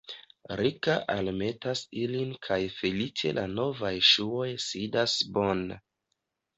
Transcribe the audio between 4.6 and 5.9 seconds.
sidas bone.